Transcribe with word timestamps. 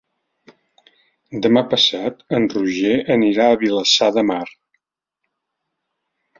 Demà 1.47 1.63
passat 1.73 2.25
en 2.39 2.49
Roger 2.55 2.95
anirà 3.19 3.47
a 3.53 3.61
Vilassar 3.67 4.11
de 4.19 4.27
Mar. 4.33 4.43